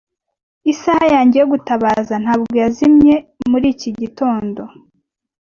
Isaha 0.71 1.05
yanjye 1.15 1.35
yo 1.41 1.47
gutabaza 1.53 2.15
ntabwo 2.23 2.53
yazimye 2.63 3.15
muri 3.51 3.65
iki 3.73 3.89
gitondo. 3.99 4.61